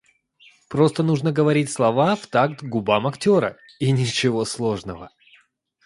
[0.67, 5.11] Просто нужно говорить слова в такт губам актера, ничего сложного.